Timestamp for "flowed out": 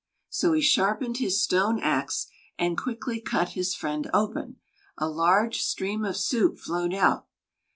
6.57-7.27